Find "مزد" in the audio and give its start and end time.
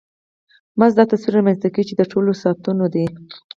0.79-0.97